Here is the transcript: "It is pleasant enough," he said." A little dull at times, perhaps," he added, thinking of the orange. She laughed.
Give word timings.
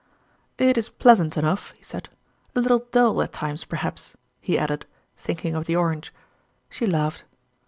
"It 0.57 0.79
is 0.79 0.89
pleasant 0.89 1.37
enough," 1.37 1.75
he 1.77 1.83
said." 1.83 2.09
A 2.55 2.59
little 2.59 2.87
dull 2.91 3.21
at 3.21 3.33
times, 3.33 3.65
perhaps," 3.65 4.17
he 4.39 4.57
added, 4.57 4.87
thinking 5.15 5.53
of 5.53 5.65
the 5.67 5.75
orange. 5.75 6.11
She 6.71 6.87
laughed. 6.87 7.23